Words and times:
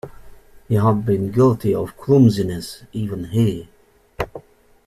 He 0.67 0.73
had 0.73 1.05
been 1.05 1.29
guilty 1.29 1.75
of 1.75 1.89
a 1.89 1.91
clumsiness— 1.91 2.85
even 2.91 3.25
he. 3.25 3.69